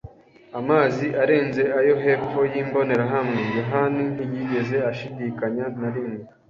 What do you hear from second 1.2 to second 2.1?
arenze ayo